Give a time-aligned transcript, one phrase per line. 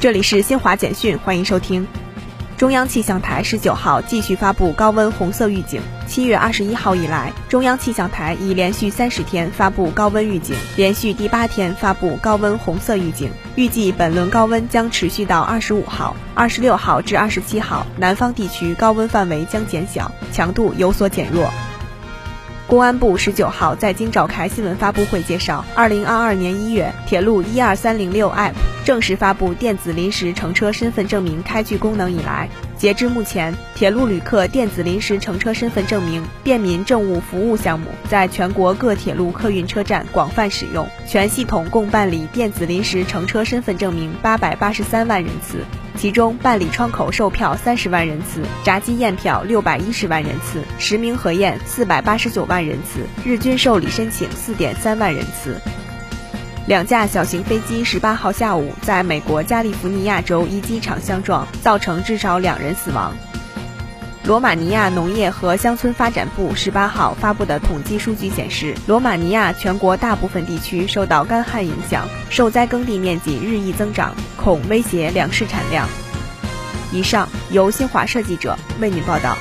[0.00, 1.86] 这里是新华简讯，欢迎收听。
[2.56, 5.78] 中央气象台十九号继续发布高温红色预警。
[6.06, 13.30] 七月二十一号以来，中央气象台已连续三十天发布高温预警，连续第八天发布高温红色预警。
[13.56, 21.50] 预计本轮高温将持续到二十五号、二十六号至二十七号，南方地区高温范围将减小，强度有所减弱。
[22.66, 28.54] 公安部十九号在京召开新闻发布会，介绍，二零二二年一月，铁路一二三零六 App
[28.90, 45.58] 正式发布电子临时乘车身份证明开具功能以来，截至目前，铁路旅客电子临时乘车身份证明便民政务服务项目在全国各铁路客运车站广泛使用，全系统共办理电子临时乘车身份证明八百八十三万人次。
[45.96, 55.60] 其中办理窗口售票三十万人次，闸机验票六百一十万人次，实名核验四百八十九万人次，日均受理申请四点三万人次。
[56.66, 63.12] 两架小型飞机十八号下午在美国加利福尼亚州一机场相撞，造成至少两人死亡。
[64.22, 75.88] 罗马尼亚农业和乡村发展部十八号发布的统计数据显示，罗马尼亚全国大部分地区受到干旱影响，受灾耕地面积日益增长，恐威胁粮食产量。
[76.92, 79.36] 以上由新华社记者为您报道。